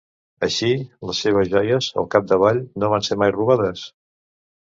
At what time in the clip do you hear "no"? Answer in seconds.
2.85-2.91